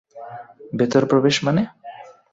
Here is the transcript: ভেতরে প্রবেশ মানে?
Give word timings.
ভেতরে 0.73 1.05
প্রবেশ 1.05 1.35
মানে? 1.43 1.61